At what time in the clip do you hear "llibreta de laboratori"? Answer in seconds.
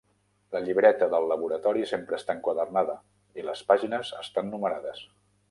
0.67-1.83